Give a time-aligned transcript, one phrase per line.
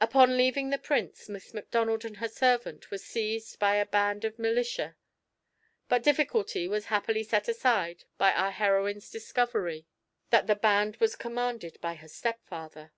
[0.00, 4.36] Upon leaving the Prince, Miss Macdonald and her servant were seized by a band of
[4.36, 4.96] militia;
[5.88, 9.86] but difficulty was happily set aside by our heroine's discovery
[10.30, 12.90] that the band was commanded by her stepfather.